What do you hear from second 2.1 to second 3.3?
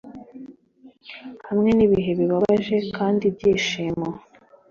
bibabaje kandi